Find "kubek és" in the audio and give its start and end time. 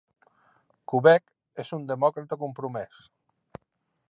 0.93-1.73